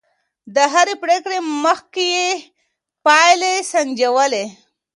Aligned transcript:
د 0.55 0.57
هرې 0.73 0.95
پرېکړې 1.03 1.37
مخکې 1.65 2.05
يې 2.17 2.29
پايلې 3.05 3.53
سنجولې. 3.71 4.45